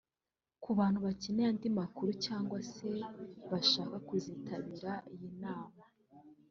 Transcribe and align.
Ku 0.63 0.69
bantu 0.79 0.99
bakeneye 1.05 1.47
andi 1.51 1.69
makuru 1.79 2.11
cyangwa 2.25 2.59
se 2.73 2.89
bashaka 3.51 3.95
kuzitabira 4.07 4.91
iyi 5.13 5.31
nama 5.43 5.81